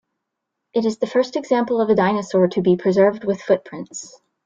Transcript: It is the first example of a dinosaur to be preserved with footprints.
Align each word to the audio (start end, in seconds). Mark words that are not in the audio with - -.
It 0.73 0.83
is 0.83 0.97
the 0.97 1.05
first 1.05 1.35
example 1.35 1.79
of 1.79 1.91
a 1.91 1.93
dinosaur 1.95 2.47
to 2.47 2.61
be 2.63 2.75
preserved 2.75 3.23
with 3.23 3.39
footprints. 3.39 4.19